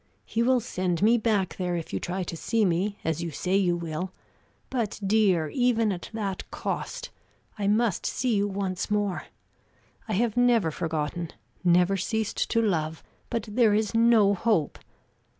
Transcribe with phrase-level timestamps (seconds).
[0.25, 3.55] He will send me back there if you try to see me, as you say
[3.55, 4.11] you will,
[4.71, 7.11] but dear, even at that cost
[7.59, 9.25] I must see you once more.
[10.07, 11.29] I have never forgotten,
[11.63, 14.79] never ceased to love; but there is no hope!